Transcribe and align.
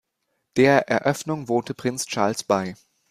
Der 0.57 0.89
Eröffnung 0.89 1.47
wohnte 1.47 1.75
Prinz 1.75 2.07
Charles 2.07 2.43
bei. 2.43 2.75